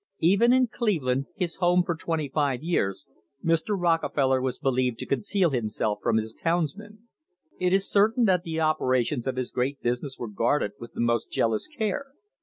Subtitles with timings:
[0.21, 3.05] Even in Cleveland, his home for twenty five years,
[3.45, 3.79] Mr.
[3.79, 7.03] Rockefeller was believed to conceal himself from his towns men.
[7.59, 11.29] It is certain that the operations of his great business were guarded with the most
[11.31, 12.07] jealous care.